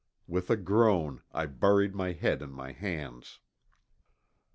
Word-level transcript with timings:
With 0.27 0.49
a 0.49 0.57
groan 0.57 1.21
I 1.31 1.45
buried 1.45 1.93
my 1.93 2.13
head 2.13 2.41
in 2.41 2.51
my 2.51 2.71
hands. 2.71 3.37